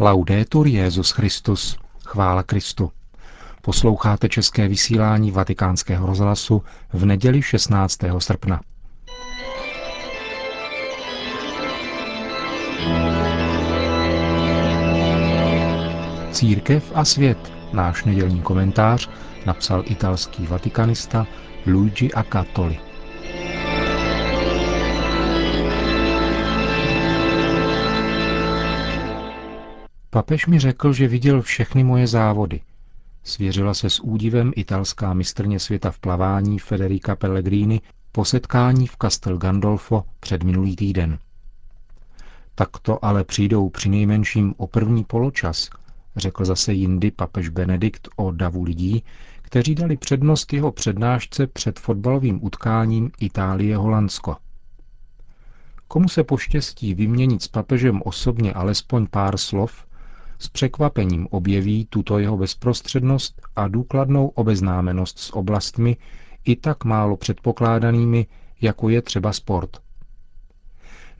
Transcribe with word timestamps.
Laudetur 0.00 0.66
Jezus 0.66 1.10
Christus. 1.10 1.76
Chvála 2.06 2.42
Kristu. 2.42 2.92
Posloucháte 3.62 4.28
české 4.28 4.68
vysílání 4.68 5.30
Vatikánského 5.30 6.06
rozhlasu 6.06 6.62
v 6.92 7.04
neděli 7.04 7.42
16. 7.42 7.98
srpna. 8.18 8.60
Církev 16.32 16.92
a 16.94 17.04
svět. 17.04 17.52
Náš 17.72 18.04
nedělní 18.04 18.42
komentář 18.42 19.10
napsal 19.46 19.82
italský 19.86 20.46
vatikanista 20.46 21.26
Luigi 21.66 22.12
Acatoli. 22.12 22.87
Papež 30.10 30.46
mi 30.46 30.58
řekl, 30.58 30.92
že 30.92 31.08
viděl 31.08 31.42
všechny 31.42 31.84
moje 31.84 32.06
závody. 32.06 32.60
Svěřila 33.22 33.74
se 33.74 33.90
s 33.90 34.00
údivem 34.00 34.52
italská 34.56 35.14
mistrně 35.14 35.60
světa 35.60 35.90
v 35.90 35.98
plavání 35.98 36.58
Federica 36.58 37.16
Pellegrini 37.16 37.80
po 38.12 38.24
setkání 38.24 38.86
v 38.86 38.96
Castel 39.02 39.38
Gandolfo 39.38 40.04
před 40.20 40.42
minulý 40.42 40.76
týden. 40.76 41.18
Takto 42.54 43.04
ale 43.04 43.24
přijdou 43.24 43.68
při 43.68 43.88
nejmenším 43.88 44.54
o 44.56 44.66
první 44.66 45.04
poločas, 45.04 45.68
řekl 46.16 46.44
zase 46.44 46.72
jindy 46.72 47.10
papež 47.10 47.48
Benedikt 47.48 48.08
o 48.16 48.30
davu 48.30 48.62
lidí, 48.62 49.04
kteří 49.42 49.74
dali 49.74 49.96
přednost 49.96 50.52
jeho 50.52 50.72
přednášce 50.72 51.46
před 51.46 51.78
fotbalovým 51.80 52.44
utkáním 52.44 53.10
Itálie-Holandsko. 53.20 54.36
Komu 55.88 56.08
se 56.08 56.24
poštěstí 56.24 56.94
vyměnit 56.94 57.42
s 57.42 57.48
papežem 57.48 58.02
osobně 58.04 58.52
alespoň 58.52 59.06
pár 59.06 59.36
slov, 59.36 59.87
s 60.38 60.48
překvapením 60.48 61.26
objeví 61.30 61.86
tuto 61.90 62.18
jeho 62.18 62.36
bezprostřednost 62.36 63.42
a 63.56 63.68
důkladnou 63.68 64.28
obeznámenost 64.28 65.18
s 65.18 65.34
oblastmi 65.34 65.96
i 66.44 66.56
tak 66.56 66.84
málo 66.84 67.16
předpokládanými, 67.16 68.26
jako 68.60 68.88
je 68.88 69.02
třeba 69.02 69.32
sport. 69.32 69.70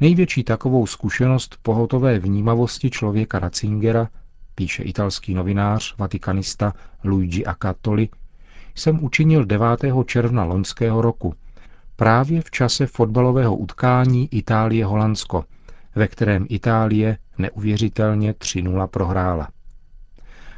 Největší 0.01 0.45
takovou 0.45 0.87
zkušenost 0.87 1.59
pohotové 1.63 2.19
vnímavosti 2.19 2.91
člověka 2.91 3.39
Ratzingera, 3.39 4.09
píše 4.55 4.83
italský 4.83 5.35
novinář, 5.35 5.95
vatikanista 5.99 6.73
Luigi 7.05 7.45
Acatoli, 7.45 8.09
jsem 8.75 9.05
učinil 9.05 9.45
9. 9.45 9.67
června 10.07 10.45
loňského 10.45 11.03
roku, 11.03 11.35
právě 11.97 12.43
v 12.43 12.51
čase 12.51 12.87
fotbalového 12.87 13.57
utkání 13.57 14.29
Itálie-Holandsko, 14.29 15.45
ve 15.99 16.09
kterém 16.09 16.47
Itálie 16.49 17.19
neuvěřitelně 17.39 18.33
3-0 18.33 18.87
prohrála. 18.87 19.49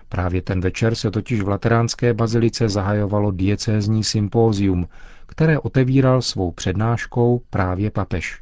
Právě 0.08 0.42
ten 0.42 0.60
večer 0.60 0.94
se 0.94 1.10
totiž 1.10 1.41
v 1.41 1.48
Lateránské 1.48 2.14
bazilice 2.14 2.69
zahajovalo 2.69 3.30
diecézní 3.30 4.05
sympózium, 4.05 4.88
které 5.27 5.58
otevíral 5.58 6.22
svou 6.22 6.50
přednáškou 6.50 7.42
právě 7.50 7.91
papež. 7.91 8.41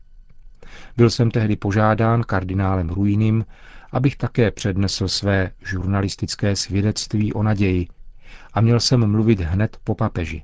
Byl 0.96 1.10
jsem 1.10 1.30
tehdy 1.30 1.56
požádán 1.56 2.22
kardinálem 2.22 2.88
Ruinim, 2.88 3.44
abych 3.92 4.16
také 4.16 4.50
přednesl 4.50 5.08
své 5.08 5.50
žurnalistické 5.64 6.56
svědectví 6.56 7.32
o 7.32 7.42
naději 7.42 7.86
a 8.52 8.60
měl 8.60 8.80
jsem 8.80 9.10
mluvit 9.10 9.40
hned 9.40 9.76
po 9.84 9.94
papeži. 9.94 10.42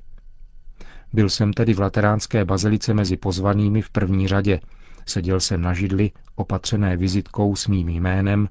Byl 1.13 1.29
jsem 1.29 1.53
tedy 1.53 1.73
v 1.73 1.79
Lateránské 1.79 2.45
bazilice 2.45 2.93
mezi 2.93 3.17
pozvanými 3.17 3.81
v 3.81 3.89
první 3.89 4.27
řadě 4.27 4.59
Seděl 5.05 5.39
jsem 5.39 5.61
na 5.61 5.73
židli, 5.73 6.11
opatřené 6.35 6.97
vizitkou 6.97 7.55
s 7.55 7.67
mým 7.67 7.89
jménem 7.89 8.49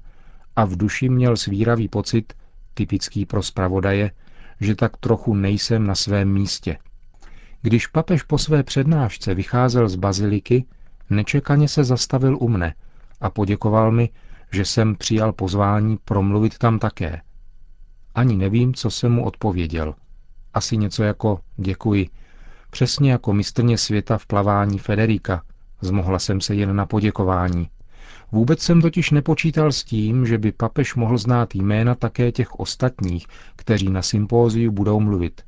a 0.55 0.65
v 0.65 0.75
duši 0.75 1.09
měl 1.09 1.37
svíravý 1.37 1.87
pocit, 1.87 2.33
typický 2.73 3.25
pro 3.25 3.43
zpravodaje, 3.43 4.11
že 4.61 4.75
tak 4.75 4.97
trochu 4.97 5.35
nejsem 5.35 5.87
na 5.87 5.95
svém 5.95 6.33
místě. 6.33 6.77
Když 7.61 7.87
papež 7.87 8.23
po 8.23 8.37
své 8.37 8.63
přednášce 8.63 9.33
vycházel 9.33 9.89
z 9.89 9.95
baziliky, 9.95 10.65
nečekaně 11.09 11.67
se 11.67 11.83
zastavil 11.83 12.37
u 12.39 12.49
mne 12.49 12.75
a 13.21 13.29
poděkoval 13.29 13.91
mi, 13.91 14.09
že 14.51 14.65
jsem 14.65 14.95
přijal 14.95 15.33
pozvání 15.33 15.97
promluvit 16.05 16.57
tam 16.57 16.79
také. 16.79 17.21
Ani 18.15 18.35
nevím, 18.35 18.73
co 18.73 18.91
jsem 18.91 19.11
mu 19.11 19.25
odpověděl. 19.25 19.95
Asi 20.53 20.77
něco 20.77 21.03
jako 21.03 21.39
děkuji, 21.57 22.09
přesně 22.69 23.11
jako 23.11 23.33
mistrně 23.33 23.77
světa 23.77 24.17
v 24.17 24.25
plavání 24.25 24.79
Federika, 24.79 25.43
Zmohla 25.85 26.19
jsem 26.19 26.41
se 26.41 26.55
jen 26.55 26.75
na 26.75 26.85
poděkování. 26.85 27.69
Vůbec 28.31 28.61
jsem 28.61 28.81
totiž 28.81 29.11
nepočítal 29.11 29.71
s 29.71 29.83
tím, 29.83 30.25
že 30.25 30.37
by 30.37 30.51
papež 30.51 30.95
mohl 30.95 31.17
znát 31.17 31.55
jména 31.55 31.95
také 31.95 32.31
těch 32.31 32.55
ostatních, 32.55 33.27
kteří 33.55 33.89
na 33.89 34.01
sympóziu 34.01 34.71
budou 34.71 34.99
mluvit. 34.99 35.41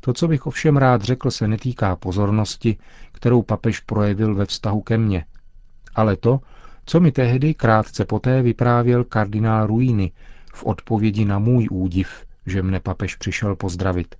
To, 0.00 0.12
co 0.12 0.28
bych 0.28 0.46
ovšem 0.46 0.76
rád 0.76 1.02
řekl, 1.02 1.30
se 1.30 1.48
netýká 1.48 1.96
pozornosti, 1.96 2.76
kterou 3.12 3.42
papež 3.42 3.80
projevil 3.80 4.34
ve 4.34 4.46
vztahu 4.46 4.80
ke 4.80 4.98
mně, 4.98 5.24
ale 5.94 6.16
to, 6.16 6.40
co 6.86 7.00
mi 7.00 7.12
tehdy 7.12 7.54
krátce 7.54 8.04
poté 8.04 8.42
vyprávěl 8.42 9.04
kardinál 9.04 9.66
Ruiny 9.66 10.12
v 10.54 10.64
odpovědi 10.64 11.24
na 11.24 11.38
můj 11.38 11.68
údiv, 11.70 12.24
že 12.46 12.62
mne 12.62 12.80
papež 12.80 13.16
přišel 13.16 13.56
pozdravit. 13.56 14.14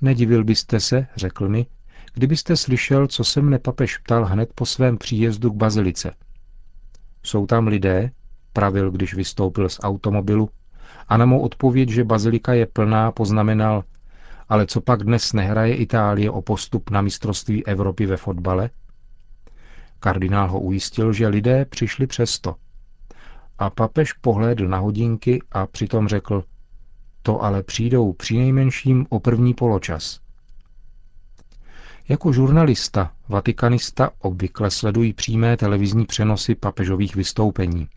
Nedivil 0.00 0.44
byste 0.44 0.80
se, 0.80 1.06
řekl 1.16 1.48
mi, 1.48 1.66
kdybyste 2.14 2.56
slyšel, 2.56 3.06
co 3.06 3.24
se 3.24 3.42
mne 3.42 3.58
papež 3.58 3.98
ptal 3.98 4.24
hned 4.24 4.52
po 4.54 4.66
svém 4.66 4.98
příjezdu 4.98 5.50
k 5.50 5.56
bazilice. 5.56 6.14
Jsou 7.22 7.46
tam 7.46 7.66
lidé, 7.66 8.10
pravil, 8.52 8.90
když 8.90 9.14
vystoupil 9.14 9.68
z 9.68 9.80
automobilu, 9.82 10.48
a 11.08 11.16
na 11.16 11.26
mou 11.26 11.40
odpověď, 11.40 11.88
že 11.88 12.04
bazilika 12.04 12.52
je 12.52 12.66
plná, 12.66 13.12
poznamenal, 13.12 13.84
ale 14.48 14.66
co 14.66 14.80
pak 14.80 15.02
dnes 15.02 15.32
nehraje 15.32 15.76
Itálie 15.76 16.30
o 16.30 16.42
postup 16.42 16.90
na 16.90 17.02
mistrovství 17.02 17.66
Evropy 17.66 18.06
ve 18.06 18.16
fotbale? 18.16 18.70
Kardinál 20.00 20.50
ho 20.50 20.60
ujistil, 20.60 21.12
že 21.12 21.28
lidé 21.28 21.64
přišli 21.64 22.06
přesto. 22.06 22.54
A 23.58 23.70
papež 23.70 24.12
pohlédl 24.12 24.68
na 24.68 24.78
hodinky 24.78 25.42
a 25.52 25.66
přitom 25.66 26.08
řekl, 26.08 26.44
to 27.22 27.42
ale 27.42 27.62
přijdou 27.62 28.12
přinejmenším 28.12 29.06
o 29.08 29.20
první 29.20 29.54
poločas. 29.54 30.20
Jako 32.10 32.32
žurnalista, 32.32 33.12
vatikanista 33.28 34.10
obvykle 34.18 34.70
sledují 34.70 35.12
přímé 35.12 35.56
televizní 35.56 36.06
přenosy 36.06 36.54
papežových 36.54 37.16
vystoupení. 37.16 37.88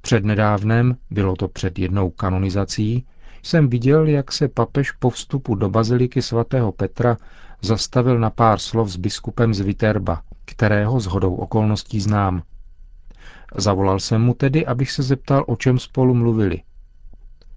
Přednedávnem, 0.00 0.96
bylo 1.10 1.36
to 1.36 1.48
před 1.48 1.78
jednou 1.78 2.10
kanonizací, 2.10 3.06
jsem 3.42 3.68
viděl, 3.68 4.06
jak 4.06 4.32
se 4.32 4.48
papež 4.48 4.92
po 4.92 5.10
vstupu 5.10 5.54
do 5.54 5.70
baziliky 5.70 6.22
svatého 6.22 6.72
Petra 6.72 7.16
zastavil 7.62 8.18
na 8.18 8.30
pár 8.30 8.58
slov 8.58 8.88
s 8.88 8.96
biskupem 8.96 9.54
z 9.54 9.60
Viterba, 9.60 10.22
kterého 10.44 11.00
s 11.00 11.06
hodou 11.06 11.34
okolností 11.34 12.00
znám. 12.00 12.42
Zavolal 13.56 14.00
jsem 14.00 14.22
mu 14.22 14.34
tedy, 14.34 14.66
abych 14.66 14.90
se 14.90 15.02
zeptal, 15.02 15.44
o 15.46 15.56
čem 15.56 15.78
spolu 15.78 16.14
mluvili. 16.14 16.62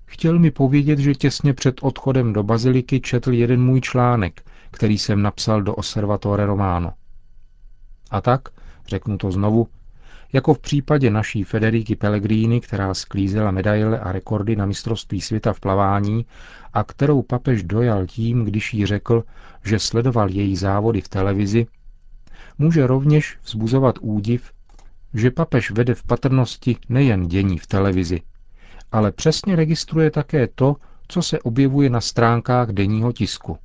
Chtěl 0.06 0.40
mi 0.40 0.52
povědět, 0.52 1.00
že 1.00 1.16
těsně 1.16 1.54
před 1.54 1.76
odchodem 1.82 2.34
do 2.34 2.44
baziliky 2.44 3.02
četl 3.02 3.34
jeden 3.34 3.62
můj 3.62 3.82
článek, 3.82 4.42
který 4.74 4.98
jsem 4.98 5.22
napsal 5.22 5.62
do 5.62 5.76
Osservatore 5.76 6.46
Romano. 6.46 6.94
A 8.12 8.22
tak, 8.22 8.42
řeknu 8.88 9.18
to 9.18 9.32
znovu, 9.32 9.68
jako 10.34 10.54
v 10.54 10.60
případě 10.60 11.10
naší 11.10 11.44
Federiky 11.44 11.96
Pellegrini, 11.96 12.62
která 12.62 12.94
sklízela 12.94 13.52
medaile 13.52 14.00
a 14.00 14.12
rekordy 14.12 14.56
na 14.56 14.66
mistrovství 14.66 15.22
světa 15.22 15.54
v 15.54 15.60
plavání 15.60 16.26
a 16.74 16.84
kterou 16.84 17.22
papež 17.22 17.64
dojal 17.64 18.06
tím, 18.06 18.46
když 18.46 18.74
jí 18.74 18.86
řekl, 18.86 19.24
že 19.66 19.80
sledoval 19.80 20.30
její 20.30 20.56
závody 20.56 21.02
v 21.02 21.10
televizi, 21.10 21.68
může 22.58 22.88
rovněž 22.88 23.38
vzbuzovat 23.44 23.96
údiv, 24.02 24.52
že 25.14 25.32
papež 25.32 25.72
vede 25.72 25.96
v 25.96 26.04
patrnosti 26.04 26.78
nejen 26.90 27.28
dění 27.28 27.58
v 27.58 27.68
televizi, 27.68 28.22
ale 28.92 29.12
přesně 29.12 29.56
registruje 29.56 30.12
také 30.12 30.48
to, 30.48 30.76
co 31.08 31.22
se 31.22 31.40
objevuje 31.40 31.90
na 31.90 32.02
stránkách 32.02 32.70
denního 32.70 33.12
tisku. 33.12 33.58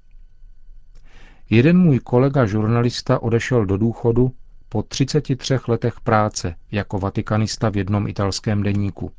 Jeden 1.50 1.78
můj 1.78 1.98
kolega 1.98 2.46
žurnalista 2.46 3.22
odešel 3.22 3.66
do 3.66 3.76
důchodu 3.76 4.32
po 4.68 4.82
33 4.82 5.58
letech 5.68 6.00
práce 6.00 6.54
jako 6.72 6.98
vatikanista 6.98 7.68
v 7.68 7.76
jednom 7.76 8.06
italském 8.06 8.62
deníku. 8.62 9.10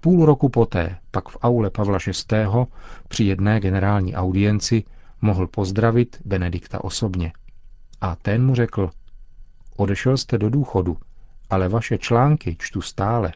Půl 0.00 0.26
roku 0.26 0.48
poté 0.48 0.98
pak 1.10 1.28
v 1.28 1.36
aule 1.42 1.70
Pavla 1.70 1.98
VI. 2.06 2.36
při 3.08 3.24
jedné 3.24 3.60
generální 3.60 4.14
audienci 4.14 4.84
mohl 5.20 5.46
pozdravit 5.46 6.22
Benedikta 6.24 6.84
osobně. 6.84 7.32
A 8.00 8.16
ten 8.16 8.46
mu 8.46 8.54
řekl, 8.54 8.90
odešel 9.76 10.16
jste 10.16 10.38
do 10.38 10.50
důchodu, 10.50 10.96
ale 11.50 11.68
vaše 11.68 11.98
články 11.98 12.56
čtu 12.60 12.80
stále. 12.80 13.32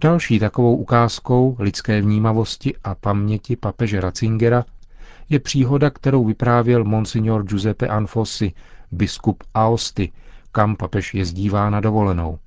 Další 0.00 0.38
takovou 0.38 0.76
ukázkou 0.76 1.56
lidské 1.58 2.00
vnímavosti 2.00 2.74
a 2.84 2.94
paměti 2.94 3.56
papeže 3.56 4.00
Ratzingera 4.00 4.64
je 5.28 5.40
příhoda, 5.40 5.90
kterou 5.90 6.24
vyprávěl 6.24 6.84
monsignor 6.84 7.42
Giuseppe 7.42 7.88
Anfossi, 7.88 8.52
biskup 8.92 9.44
Aosti, 9.54 10.12
kam 10.52 10.76
papež 10.76 11.14
jezdívá 11.14 11.70
na 11.70 11.80
dovolenou. 11.80 12.38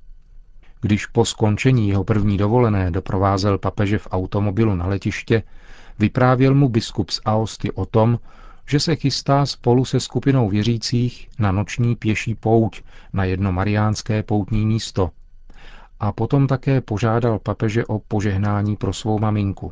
Když 0.81 1.05
po 1.05 1.25
skončení 1.25 1.89
jeho 1.89 2.03
první 2.03 2.37
dovolené 2.37 2.91
doprovázel 2.91 3.57
papeže 3.57 3.97
v 3.97 4.07
automobilu 4.11 4.75
na 4.75 4.87
letiště, 4.87 5.43
vyprávěl 5.99 6.55
mu 6.55 6.69
biskup 6.69 7.09
z 7.09 7.21
Aosty 7.25 7.71
o 7.71 7.85
tom, 7.85 8.19
že 8.69 8.79
se 8.79 8.95
chystá 8.95 9.45
spolu 9.45 9.85
se 9.85 9.99
skupinou 9.99 10.49
věřících 10.49 11.29
na 11.39 11.51
noční 11.51 11.95
pěší 11.95 12.35
pouť 12.35 12.81
na 13.13 13.23
jedno 13.23 13.51
mariánské 13.51 14.23
poutní 14.23 14.65
místo. 14.65 15.09
A 15.99 16.11
potom 16.11 16.47
také 16.47 16.81
požádal 16.81 17.39
papeže 17.39 17.85
o 17.85 17.99
požehnání 17.99 18.75
pro 18.75 18.93
svou 18.93 19.19
maminku. 19.19 19.71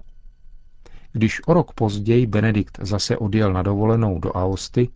Když 1.16 1.48
o 1.48 1.54
rok 1.54 1.74
později 1.74 2.28
Benedikt 2.28 2.80
zase 2.82 3.18
odjel 3.18 3.54
na 3.54 3.62
dovolenou 3.62 4.20
do 4.20 4.38
Aosty, 4.38 4.90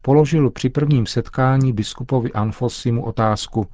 položil 0.00 0.50
při 0.50 0.68
prvním 0.68 1.06
setkání 1.06 1.72
biskupovi 1.72 2.32
Anfosimu 2.32 3.04
otázku, 3.04 3.66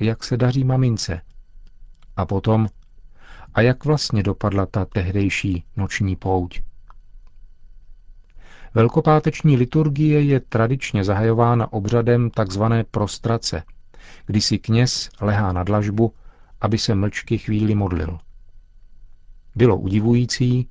jak 0.00 0.24
se 0.24 0.36
daří 0.36 0.64
mamince. 0.64 1.20
A 2.16 2.26
potom, 2.26 2.68
a 3.54 3.60
jak 3.60 3.84
vlastně 3.84 4.22
dopadla 4.22 4.66
ta 4.66 4.84
tehdejší 4.84 5.64
noční 5.76 6.16
pouť. 6.16 6.60
Velkopáteční 8.74 9.56
liturgie 9.56 10.22
je 10.22 10.40
tradičně 10.40 11.04
zahajována 11.04 11.72
obřadem 11.72 12.30
tzv. 12.30 12.62
prostrace, 12.90 13.62
kdy 14.26 14.40
si 14.40 14.58
kněz 14.58 15.10
lehá 15.20 15.52
na 15.52 15.64
dlažbu, 15.64 16.12
aby 16.60 16.78
se 16.78 16.94
mlčky 16.94 17.38
chvíli 17.38 17.74
modlil. 17.74 18.18
Bylo 19.54 19.76
udivující, 19.76 20.68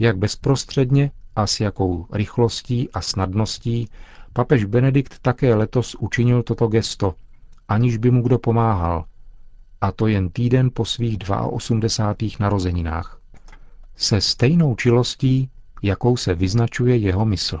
jak 0.00 0.18
bezprostředně 0.18 1.10
a 1.36 1.46
s 1.46 1.60
jakou 1.60 2.06
rychlostí 2.12 2.90
a 2.90 3.00
snadností 3.00 3.88
papež 4.32 4.64
Benedikt 4.64 5.18
také 5.18 5.54
letos 5.54 5.94
učinil 5.94 6.42
toto 6.42 6.66
gesto, 6.66 7.14
aniž 7.68 7.96
by 7.96 8.10
mu 8.10 8.22
kdo 8.22 8.38
pomáhal, 8.38 9.04
a 9.80 9.92
to 9.92 10.06
jen 10.06 10.30
týden 10.30 10.70
po 10.74 10.84
svých 10.84 11.18
82. 11.50 12.30
narozeninách. 12.40 13.20
Se 13.96 14.20
stejnou 14.20 14.74
čilostí, 14.74 15.50
jakou 15.82 16.16
se 16.16 16.34
vyznačuje 16.34 16.96
jeho 16.96 17.24
mysl. 17.24 17.60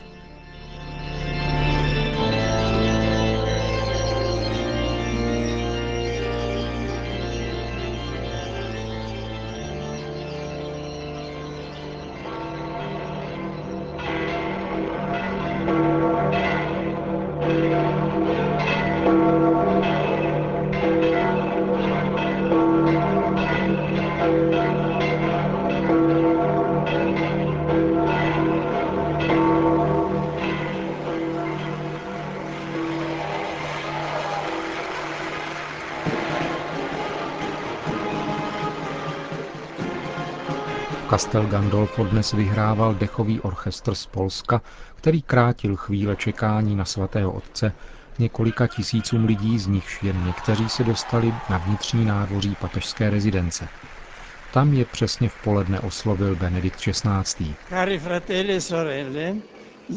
Kastel 41.11 41.47
Gandolfo 41.47 42.03
dnes 42.03 42.31
vyhrával 42.31 42.95
dechový 42.95 43.39
orchestr 43.41 43.95
z 43.95 44.05
Polska, 44.05 44.61
který 44.95 45.21
krátil 45.21 45.75
chvíle 45.75 46.15
čekání 46.15 46.75
na 46.75 46.85
svatého 46.85 47.31
otce 47.31 47.73
několika 48.19 48.67
tisícům 48.67 49.25
lidí, 49.25 49.59
z 49.59 49.67
nichž 49.67 50.03
jen 50.03 50.25
někteří 50.25 50.69
se 50.69 50.83
dostali 50.83 51.33
na 51.49 51.57
vnitřní 51.57 52.05
nádvoří 52.05 52.55
papežské 52.55 53.09
rezidence. 53.09 53.67
Tam 54.53 54.73
je 54.73 54.85
přesně 54.85 55.29
v 55.29 55.35
poledne 55.43 55.79
oslovil 55.79 56.35
Benedikt 56.35 56.79
XVI. 56.79 57.55
Cari 57.69 57.99
fratelli 57.99 58.53
e 58.53 58.61
sorelle, 58.61 59.35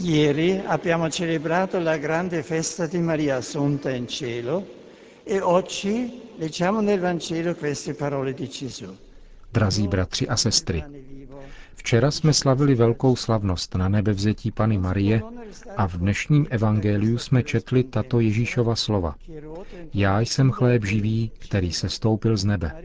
ieri 0.05 0.61
abbiamo 0.69 1.11
celebrato 1.11 1.81
la 1.81 1.97
grande 1.97 2.43
festa 2.43 2.87
di 2.87 2.99
Maria 2.99 3.37
Assunta 3.37 3.91
in 3.91 4.07
cielo 4.09 4.63
e 5.27 5.41
oggi 5.43 6.11
leggiamo 6.39 6.81
nel 6.81 7.01
Vangelo 7.01 7.55
queste 7.55 7.95
parole 7.95 8.33
di 8.35 8.49
Gesù. 8.49 9.04
Drazí 9.55 9.89
bratři 9.89 10.29
a 10.29 10.37
sestry, 10.37 10.85
včera 11.75 12.11
jsme 12.11 12.33
slavili 12.33 12.75
velkou 12.75 13.17
slavnost 13.17 13.75
na 13.75 13.89
nebevzetí 13.89 14.51
Pany 14.51 14.79
Marie 14.79 15.23
a 15.77 15.87
v 15.89 15.97
dnešním 15.97 16.47
evangeliu 16.51 17.19
jsme 17.19 17.43
četli 17.43 17.85
tato 17.85 18.21
Ježíšova 18.21 18.77
slova. 18.77 19.15
Já 19.95 20.21
jsem 20.21 20.51
chléb 20.51 20.85
živý, 20.85 21.31
který 21.39 21.73
se 21.73 21.89
stoupil 21.89 22.37
z 22.37 22.45
nebe. 22.45 22.83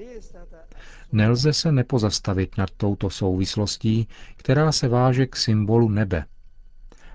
Nelze 1.11 1.53
se 1.53 1.71
nepozastavit 1.71 2.57
nad 2.57 2.69
touto 2.77 3.09
souvislostí, 3.09 4.07
která 4.35 4.71
se 4.71 4.87
váže 4.87 5.25
k 5.25 5.35
symbolu 5.35 5.89
nebe. 5.89 6.25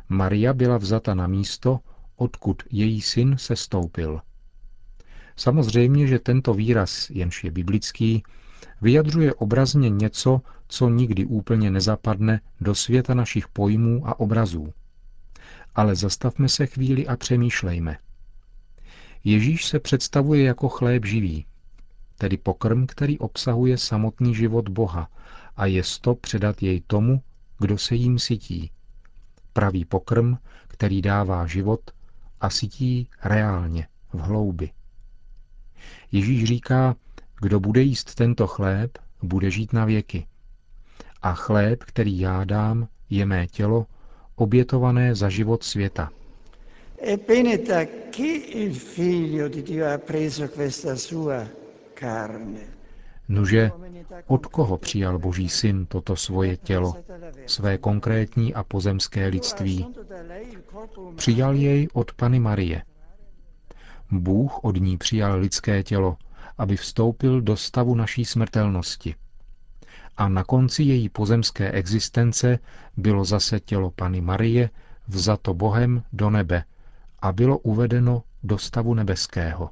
Maria 0.08 0.52
byla 0.52 0.78
vzata 0.78 1.14
na 1.14 1.26
místo, 1.26 1.80
odkud 2.16 2.62
její 2.70 3.00
syn 3.00 3.36
se 3.38 3.56
stoupil. 3.56 4.20
Samozřejmě, 5.36 6.06
že 6.06 6.18
tento 6.18 6.54
výraz, 6.54 7.10
jenž 7.10 7.44
je 7.44 7.50
biblický, 7.50 8.22
vyjadřuje 8.80 9.34
obrazně 9.34 9.90
něco, 9.90 10.40
co 10.68 10.88
nikdy 10.88 11.24
úplně 11.24 11.70
nezapadne 11.70 12.40
do 12.60 12.74
světa 12.74 13.14
našich 13.14 13.48
pojmů 13.48 14.08
a 14.08 14.20
obrazů. 14.20 14.72
Ale 15.74 15.96
zastavme 15.96 16.48
se 16.48 16.66
chvíli 16.66 17.06
a 17.06 17.16
přemýšlejme. 17.16 17.98
Ježíš 19.24 19.66
se 19.66 19.80
představuje 19.80 20.44
jako 20.44 20.68
chléb 20.68 21.04
živý, 21.04 21.46
tedy 22.18 22.36
pokrm, 22.36 22.86
který 22.86 23.18
obsahuje 23.18 23.78
samotný 23.78 24.34
život 24.34 24.68
Boha 24.68 25.08
a 25.56 25.66
je 25.66 25.82
to 26.00 26.14
předat 26.14 26.62
jej 26.62 26.80
tomu, 26.86 27.22
kdo 27.58 27.78
se 27.78 27.94
jím 27.94 28.18
sytí. 28.18 28.70
Pravý 29.52 29.84
pokrm, 29.84 30.36
který 30.68 31.02
dává 31.02 31.46
život 31.46 31.80
a 32.40 32.50
sytí 32.50 33.08
reálně, 33.24 33.88
v 34.12 34.18
hloubi. 34.18 34.70
Ježíš 36.12 36.44
říká, 36.44 36.96
kdo 37.40 37.60
bude 37.60 37.82
jíst 37.82 38.14
tento 38.14 38.46
chléb, 38.46 38.98
bude 39.22 39.50
žít 39.50 39.72
na 39.72 39.84
věky. 39.84 40.26
A 41.22 41.34
chléb, 41.34 41.84
který 41.84 42.20
já 42.20 42.44
dám, 42.44 42.88
je 43.10 43.26
mé 43.26 43.46
tělo, 43.46 43.86
obětované 44.36 45.14
za 45.14 45.28
život 45.28 45.62
světa. 45.62 46.10
Ebbene 46.98 47.58
da 47.58 47.84
chi 48.10 48.36
il 48.36 48.74
figlio 48.74 49.48
di 49.48 49.62
Dio 49.62 49.84
ha 49.86 49.98
preso 49.98 50.48
questa 50.48 50.96
sua 50.96 51.46
carne? 51.98 52.60
Nuže, 53.28 53.70
od 54.26 54.46
koho 54.46 54.78
přijal 54.78 55.18
Boží 55.18 55.48
syn 55.48 55.86
toto 55.86 56.16
svoje 56.16 56.56
tělo, 56.56 56.94
své 57.46 57.78
konkrétní 57.78 58.54
a 58.54 58.62
pozemské 58.62 59.26
lidství? 59.26 59.86
Přijal 61.16 61.54
jej 61.54 61.88
od 61.92 62.12
Pany 62.12 62.40
Marie. 62.40 62.82
Bůh 64.10 64.64
od 64.64 64.76
ní 64.76 64.98
přijal 64.98 65.38
lidské 65.38 65.82
tělo, 65.82 66.16
aby 66.58 66.76
vstoupil 66.76 67.40
do 67.40 67.56
stavu 67.56 67.94
naší 67.94 68.24
smrtelnosti. 68.24 69.14
A 70.16 70.28
na 70.28 70.44
konci 70.44 70.82
její 70.82 71.08
pozemské 71.08 71.70
existence 71.70 72.58
bylo 72.96 73.24
zase 73.24 73.60
tělo 73.60 73.90
Pany 73.90 74.20
Marie 74.20 74.70
vzato 75.08 75.54
Bohem 75.54 76.02
do 76.12 76.30
nebe 76.30 76.64
a 77.22 77.32
bylo 77.32 77.58
uvedeno 77.58 78.22
do 78.42 78.58
stavu 78.58 78.94
nebeského. 78.94 79.70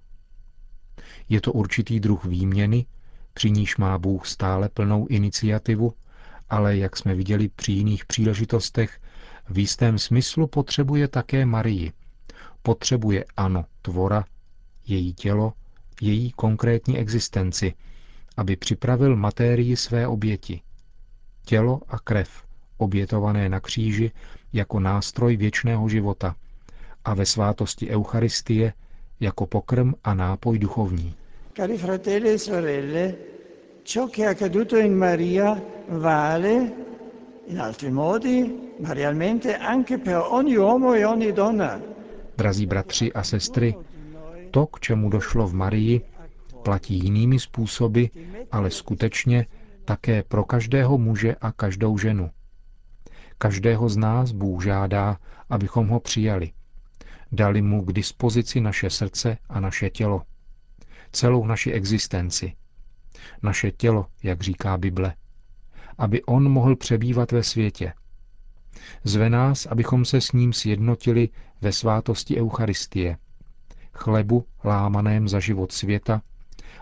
Je 1.29 1.41
to 1.41 1.53
určitý 1.53 2.01
druh 2.01 2.25
výměny, 2.25 2.87
při 3.35 3.51
níž 3.51 3.77
má 3.77 3.99
Bůh 3.99 4.27
stále 4.27 4.69
plnou 4.69 5.07
iniciativu, 5.07 5.95
ale 6.51 6.77
jak 6.77 6.97
jsme 6.97 7.15
viděli 7.15 7.49
při 7.49 7.73
jiných 7.73 8.05
příležitostech, 8.05 9.01
v 9.49 9.59
jistém 9.59 9.99
smyslu 9.99 10.47
potřebuje 10.47 11.09
také 11.09 11.47
Marii. 11.47 11.93
Potřebuje 12.63 13.25
ano, 13.37 13.65
tvora, 13.83 14.25
její 14.87 15.15
tělo, 15.15 15.53
její 16.03 16.31
konkrétní 16.33 16.99
existenci, 16.99 17.75
aby 18.37 18.57
připravil 18.57 19.17
matérii 19.17 19.77
své 19.77 20.07
oběti. 20.07 20.61
Tělo 21.45 21.81
a 21.89 21.99
krev, 21.99 22.29
obětované 22.77 23.49
na 23.49 23.61
kříži 23.61 24.11
jako 24.53 24.81
nástroj 24.81 25.37
věčného 25.37 25.89
života 25.89 26.37
a 27.05 27.15
ve 27.15 27.27
svátosti 27.27 27.91
Eucharistie 27.91 28.73
jako 29.21 29.47
pokrm 29.47 29.93
a 30.05 30.15
nápoj 30.15 30.59
duchovní. 30.59 31.15
Cari 31.57 31.79
fratelli 31.79 32.29
e 32.31 32.39
sorelle, 32.39 33.15
ciò 33.85 34.09
che 34.09 34.23
è 34.23 34.27
accaduto 34.27 34.77
in 34.77 34.95
Maria 34.95 35.61
vale 35.89 36.73
in 37.47 37.61
altri 37.61 37.91
modi, 37.91 38.55
ma 38.81 38.93
realmente 38.95 39.57
anche 39.57 39.99
per 39.99 40.17
ogni 40.31 40.57
uomo 40.57 40.95
e 40.95 41.05
ogni 41.05 41.33
donna. 41.33 41.81
Drazí 42.37 42.67
bratři 42.67 43.13
a 43.13 43.23
sestry, 43.23 43.77
to, 44.53 44.67
k 44.67 44.81
čemu 44.81 45.09
došlo 45.11 45.47
v 45.47 45.55
Marii, 45.55 46.01
platí 46.63 46.99
jinými 46.99 47.41
způsoby, 47.41 48.05
ale 48.51 48.71
skutečně 48.71 49.47
také 49.85 50.23
pro 50.23 50.45
každého 50.45 50.99
muže 50.99 51.35
a 51.41 51.53
každou 51.53 51.99
ženu. 51.99 52.31
Každého 53.39 53.89
z 53.89 53.97
nás 53.97 54.33
Bůh 54.33 54.65
žádá, 54.65 55.17
abychom 55.51 55.89
ho 55.89 56.01
přijali. 56.01 56.53
Dali 57.33 57.63
mu 57.63 57.85
k 57.85 57.93
dispozici 57.93 58.61
naše 58.61 58.91
srdce 58.91 59.39
a 59.49 59.61
naše 59.61 59.91
tělo. 59.91 60.23
Celou 61.13 61.47
naši 61.47 61.73
existenci. 61.73 62.53
Naše 63.43 63.71
tělo, 63.71 64.07
jak 64.23 64.41
říká 64.41 64.79
Bible. 64.79 65.15
Aby 65.99 66.23
on 66.23 66.49
mohl 66.49 66.77
přebývat 66.77 67.33
ve 67.33 67.43
světě. 67.43 67.93
Zve 69.05 69.31
nás, 69.31 69.67
abychom 69.67 70.05
se 70.05 70.21
s 70.21 70.33
ním 70.33 70.53
sjednotili 70.53 71.29
ve 71.61 71.73
svátosti 71.73 72.41
Eucharistie, 72.41 73.17
chlebu 73.95 74.47
lámaném 74.65 75.29
za 75.29 75.41
život 75.41 75.73
světa, 75.73 76.23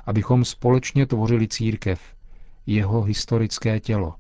abychom 0.07 0.45
společně 0.45 1.07
tvořili 1.07 1.49
církev, 1.49 2.01
jeho 2.67 3.03
historické 3.03 3.81
tělo. 3.81 4.15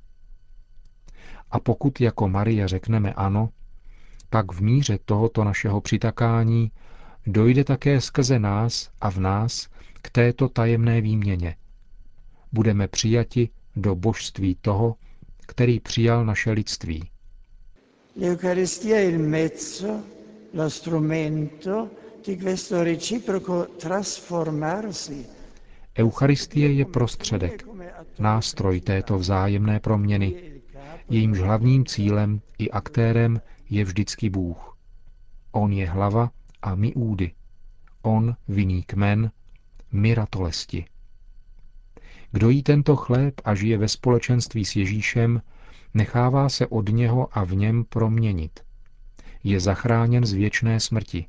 A 1.50 1.60
pokud 1.60 2.00
jako 2.00 2.28
Maria 2.28 2.66
řekneme 2.66 3.12
ano, 3.12 3.48
pak 4.30 4.52
v 4.52 4.60
míře 4.62 4.98
tohoto 5.04 5.44
našeho 5.44 5.80
přitakání 5.80 6.72
dojde 7.26 7.64
také 7.64 8.00
skrze 8.00 8.38
nás 8.38 8.90
a 9.00 9.10
v 9.10 9.18
nás 9.18 9.68
k 10.02 10.10
této 10.10 10.48
tajemné 10.48 11.00
výměně. 11.00 11.56
Budeme 12.52 12.88
přijati 12.88 13.48
do 13.76 13.94
božství 13.94 14.54
toho, 14.60 14.96
který 15.46 15.80
přijal 15.80 16.24
naše 16.24 16.50
lidství. 16.50 17.10
L'Eucaristia 18.16 18.96
è 18.96 19.04
il 19.08 19.18
mezzo, 19.18 20.02
lo 20.54 20.70
strumento 20.70 21.88
di 22.26 22.36
questo 22.36 22.82
reciproco 22.82 23.66
trasformarsi. 23.78 25.26
Eucharistie 25.98 26.72
je 26.72 26.84
prostředek, 26.84 27.64
nástroj 28.18 28.80
této 28.80 29.18
vzájemné 29.18 29.80
proměny, 29.80 30.34
jejímž 31.08 31.38
hlavním 31.38 31.86
cílem 31.86 32.40
i 32.58 32.70
aktérem 32.70 33.40
je 33.70 33.84
vždycky 33.84 34.30
Bůh. 34.30 34.76
On 35.52 35.72
je 35.72 35.90
hlava 35.90 36.30
a 36.62 36.74
my 36.74 36.94
údy. 36.94 37.32
On 38.02 38.36
vinný 38.48 38.82
kmen, 38.82 39.30
my 39.92 40.14
ratolesti. 40.14 40.84
Kdo 42.32 42.50
jí 42.50 42.62
tento 42.62 42.96
chléb 42.96 43.40
a 43.44 43.54
žije 43.54 43.78
ve 43.78 43.88
společenství 43.88 44.64
s 44.64 44.76
Ježíšem, 44.76 45.42
nechává 45.94 46.48
se 46.48 46.66
od 46.66 46.88
něho 46.88 47.38
a 47.38 47.44
v 47.44 47.54
něm 47.54 47.84
proměnit. 47.84 48.60
Je 49.44 49.60
zachráněn 49.60 50.24
z 50.24 50.32
věčné 50.32 50.80
smrti. 50.80 51.26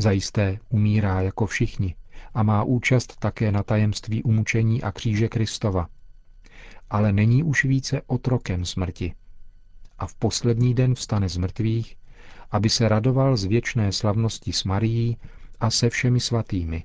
Zajisté 0.00 0.58
umírá 0.68 1.20
jako 1.20 1.46
všichni 1.46 1.94
a 2.34 2.42
má 2.42 2.64
účast 2.64 3.16
také 3.16 3.52
na 3.52 3.62
tajemství 3.62 4.22
umučení 4.22 4.82
a 4.82 4.92
kříže 4.92 5.28
Kristova. 5.28 5.88
Ale 6.90 7.12
není 7.12 7.42
už 7.42 7.64
více 7.64 8.02
otrokem 8.06 8.64
smrti. 8.64 9.14
A 9.98 10.06
v 10.06 10.14
poslední 10.14 10.74
den 10.74 10.94
vstane 10.94 11.28
z 11.28 11.36
mrtvých, 11.36 11.96
aby 12.50 12.68
se 12.68 12.88
radoval 12.88 13.36
z 13.36 13.44
věčné 13.44 13.92
slavnosti 13.92 14.52
s 14.52 14.64
Marií 14.64 15.16
a 15.60 15.70
se 15.70 15.90
všemi 15.90 16.20
svatými. 16.20 16.84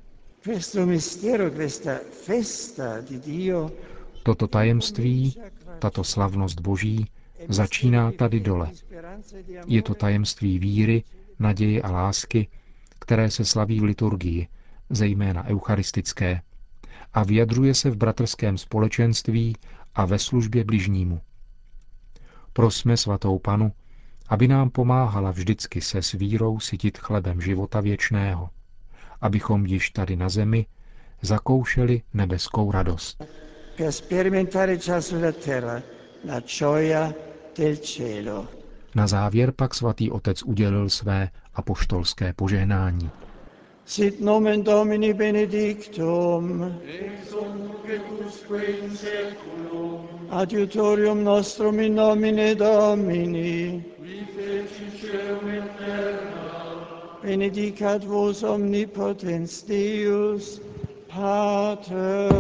Toto 4.24 4.48
tajemství 4.48 5.36
tato 5.80 6.04
slavnost 6.04 6.60
Boží 6.60 7.06
začíná 7.48 8.12
tady 8.12 8.40
dole. 8.40 8.72
Je 9.68 9.82
to 9.82 9.94
tajemství 9.96 10.60
víry, 10.60 11.04
naděje 11.40 11.82
a 11.82 11.92
lásky, 11.92 12.48
které 13.06 13.32
se 13.32 13.46
slaví 13.46 13.80
v 13.80 13.84
liturgii, 13.84 14.48
zejména 14.90 15.46
eucharistické, 15.46 16.42
a 17.14 17.24
vyjadřuje 17.24 17.74
se 17.74 17.90
v 17.90 17.96
bratrském 17.96 18.58
společenství 18.58 19.56
a 19.96 20.06
ve 20.06 20.20
službě 20.20 20.64
bližnímu. 20.64 21.22
Prosme 22.54 22.98
svatou 22.98 23.40
panu, 23.40 23.72
aby 24.30 24.48
nám 24.48 24.70
pomáhala 24.70 25.32
vždycky 25.32 25.82
se 25.82 26.02
s 26.02 26.12
vírou 26.12 26.60
sytit 26.60 26.98
chlebem 26.98 27.42
života 27.42 27.82
věčného, 27.82 28.50
abychom 29.22 29.66
již 29.66 29.90
tady 29.90 30.16
na 30.16 30.30
zemi 30.30 30.66
zakoušeli 31.22 32.02
nebeskou 32.14 32.72
radost 32.72 33.24
per 33.76 33.92
sperimentare 33.92 34.78
già 34.78 35.02
sulla 35.02 35.32
terra 35.34 35.84
la 36.24 36.40
gioia 36.42 37.14
del 37.54 37.78
cielo. 37.82 38.65
Na 38.96 39.08
závěr 39.08 39.52
pak 39.52 39.74
svatý 39.76 40.12
otec 40.12 40.44
udělil 40.44 40.90
své 40.90 41.30
apoštolské 41.54 42.34
požehnání. 42.34 43.10
Sit 43.86 44.22
nomen 44.22 44.64
Domini 44.64 45.14
benedictum. 45.14 46.76
Adiutorium 50.30 51.24
nostrum 51.24 51.80
in 51.80 51.96
nomine 51.96 52.56
Domini. 52.56 53.86
Benedicat 57.24 58.04
vos 58.04 58.44
omnipotens 58.44 59.64
Deus, 59.64 60.62
Pater 61.08 62.32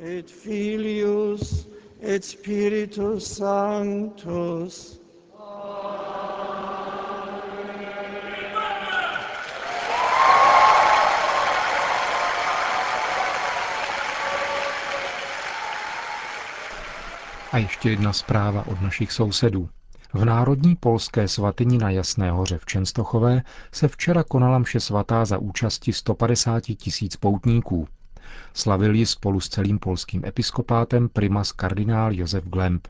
et 0.00 0.30
Filius 0.30 1.68
et 2.00 2.24
Spiritus 2.24 3.36
Sanctus. 3.36 5.05
A 17.56 17.58
ještě 17.58 17.90
jedna 17.90 18.12
zpráva 18.12 18.66
od 18.66 18.80
našich 18.80 19.12
sousedů. 19.12 19.68
V 20.14 20.24
Národní 20.24 20.76
polské 20.76 21.28
svatyni 21.28 21.78
na 21.78 21.90
Jasné 21.90 22.30
hoře 22.30 22.58
v 22.58 22.66
Čenstochové 22.66 23.42
se 23.72 23.88
včera 23.88 24.22
konala 24.22 24.58
mše 24.58 24.80
svatá 24.80 25.24
za 25.24 25.38
účasti 25.38 25.92
150 25.92 26.60
tisíc 26.60 27.16
poutníků. 27.16 27.88
Slavil 28.54 28.94
ji 28.94 29.06
spolu 29.06 29.40
s 29.40 29.48
celým 29.48 29.78
polským 29.78 30.24
episkopátem 30.24 31.08
primas 31.08 31.52
kardinál 31.52 32.12
Josef 32.12 32.44
Glemp. 32.44 32.88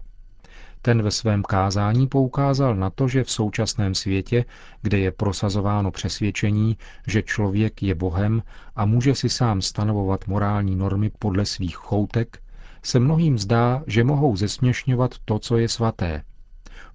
Ten 0.82 1.02
ve 1.02 1.11
svém 1.11 1.42
kázání 1.42 2.06
poukázal 2.06 2.76
na 2.76 2.90
to, 2.90 3.08
že 3.08 3.25
v 3.25 3.30
současném 3.30 3.94
světě, 3.94 4.44
kde 4.82 4.99
je 4.99 5.12
prosazováno 5.12 5.90
přesvědčení, 5.90 6.76
že 7.06 7.23
člověk 7.23 7.82
je 7.82 7.94
Bohem 7.94 8.42
a 8.76 8.87
může 8.87 9.14
si 9.14 9.28
sám 9.28 9.62
stanovovat 9.62 10.26
morální 10.26 10.76
normy 10.76 11.11
podle 11.18 11.46
svých 11.46 11.76
choutek, 11.76 12.38
se 12.83 13.00
mnohým 13.00 13.38
zdá, 13.38 13.83
že 13.87 14.04
mohou 14.04 14.37
zesměšňovat 14.37 15.14
to, 15.25 15.38
co 15.38 15.56
je 15.56 15.68
svaté. 15.68 16.23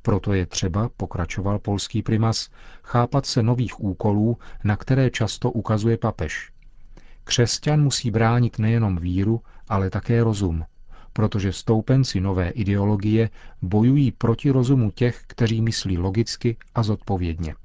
Proto 0.01 0.33
je 0.33 0.45
třeba, 0.45 0.89
pokračoval 0.97 1.59
polský 1.59 2.01
primas, 2.01 2.49
chápat 2.83 3.25
se 3.25 3.43
nových 3.43 3.79
úkolů, 3.83 4.37
na 4.63 4.75
které 4.75 5.09
často 5.09 5.51
ukazuje 5.51 5.97
papež. 5.97 6.51
Křesťan 7.23 7.81
musí 7.83 8.11
bránit 8.11 8.59
nejenom 8.59 8.97
víru, 8.97 9.41
ale 9.69 9.89
také 9.89 10.23
rozum, 10.23 10.65
protože 11.13 11.53
stoupenci 11.53 12.21
nové 12.21 12.49
ideologie 12.49 13.29
bojují 13.61 14.11
proti 14.11 14.49
rozumu 14.49 14.91
těch, 14.91 15.23
kteří 15.27 15.61
myslí 15.61 15.97
logicky 15.97 16.57
a 16.75 16.83
zodpovědně, 16.83 17.55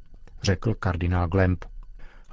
řekl 0.42 0.74
kardinál 0.74 1.28
Glemp. 1.28 1.64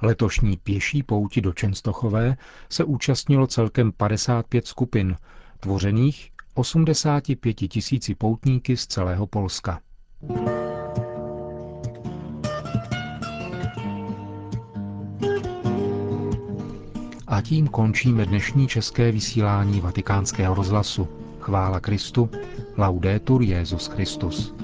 Letošní 0.02 0.56
pěší 0.56 1.02
pouti 1.02 1.40
do 1.40 1.52
Čenstochové 1.52 2.36
se 2.70 2.84
účastnilo 2.84 3.46
celkem 3.46 3.92
55 3.92 4.66
skupin, 4.66 5.16
tvořených 5.64 6.30
85 6.54 7.54
tisíci 7.54 8.14
poutníky 8.14 8.76
z 8.76 8.86
celého 8.86 9.26
Polska. 9.26 9.80
A 17.26 17.40
tím 17.42 17.68
končíme 17.68 18.26
dnešní 18.26 18.68
české 18.68 19.12
vysílání 19.12 19.80
vatikánského 19.80 20.54
rozhlasu. 20.54 21.08
Chvála 21.40 21.80
Kristu, 21.80 22.30
laudetur 22.76 23.42
Jezus 23.42 23.86
Christus. 23.86 24.54